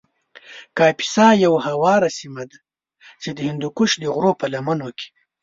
کاپیسا 0.77 1.27
یو 1.45 1.53
هواره 1.65 2.09
سیمه 2.19 2.43
ده 2.51 2.57
چې 3.21 3.29
د 3.33 3.39
هندوکش 3.47 3.91
د 3.99 4.03
غرو 4.15 4.31
په 4.39 4.45
لمنو 4.53 4.89
کې 4.97 5.07